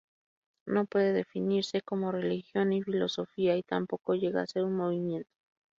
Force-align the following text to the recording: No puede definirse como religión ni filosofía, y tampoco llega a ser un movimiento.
No 0.65 0.85
puede 0.87 1.13
definirse 1.13 1.83
como 1.83 2.11
religión 2.11 2.69
ni 2.69 2.81
filosofía, 2.81 3.55
y 3.55 3.61
tampoco 3.61 4.15
llega 4.15 4.41
a 4.41 4.47
ser 4.47 4.63
un 4.63 4.75
movimiento. 4.75 5.29